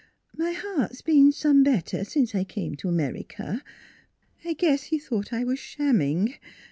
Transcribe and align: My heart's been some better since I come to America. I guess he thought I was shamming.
My 0.35 0.53
heart's 0.53 1.01
been 1.03 1.31
some 1.31 1.61
better 1.61 2.03
since 2.03 2.33
I 2.33 2.43
come 2.43 2.73
to 2.77 2.89
America. 2.89 3.61
I 4.43 4.53
guess 4.53 4.85
he 4.85 4.97
thought 4.97 5.31
I 5.31 5.43
was 5.43 5.59
shamming. 5.59 6.39